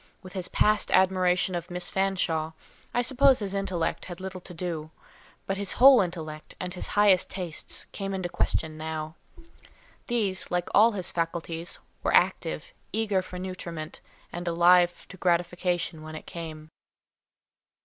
[0.23, 2.53] With his past admiration of Miss Fanshawe,
[2.91, 4.89] I suppose his intellect had little to do,
[5.45, 9.13] but his whole intellect, and his highest tastes, came in question now.
[10.07, 14.01] These, like all his faculties, were active, eager for nutriment,
[14.33, 16.69] and alive to gratification when it came.